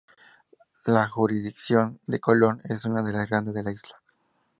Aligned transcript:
La 0.87 1.05
jurisdicción 1.07 1.99
de 2.07 2.19
Colón 2.19 2.59
es 2.63 2.85
una 2.85 3.03
de 3.03 3.11
las 3.13 3.29
grandes 3.29 3.53
de 3.53 3.61
la 3.61 3.71
isla. 3.71 4.01